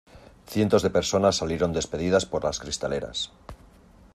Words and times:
cientos 0.47 0.81
de 0.81 0.89
personas 0.89 1.35
salieron 1.35 1.73
despedidas 1.73 2.25
por 2.25 2.43
las 2.43 2.57
cristaleras. 2.59 3.31